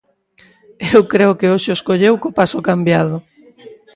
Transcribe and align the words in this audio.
Eu 0.95 1.01
creo 1.11 1.37
que 1.39 1.51
hoxe 1.53 1.69
os 1.75 1.85
colleu 1.87 2.13
co 2.21 2.35
paso 2.39 2.65
cambiado. 2.69 3.15